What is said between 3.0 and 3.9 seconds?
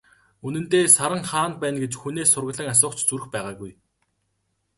зүрх байгаагүй.